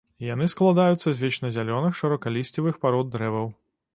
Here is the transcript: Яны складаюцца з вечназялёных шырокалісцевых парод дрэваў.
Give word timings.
Яны 0.25 0.45
складаюцца 0.53 1.03
з 1.03 1.13
вечназялёных 1.25 1.99
шырокалісцевых 2.01 2.81
парод 2.87 3.13
дрэваў. 3.17 3.47